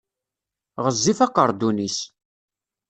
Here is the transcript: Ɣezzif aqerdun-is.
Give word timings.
Ɣezzif 0.83 1.19
aqerdun-is. 1.25 1.97